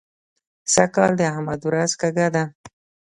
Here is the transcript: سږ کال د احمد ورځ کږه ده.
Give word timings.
سږ 0.73 0.89
کال 0.95 1.11
د 1.17 1.21
احمد 1.31 1.59
ورځ 1.67 1.91
کږه 2.01 2.27
ده. 2.35 2.43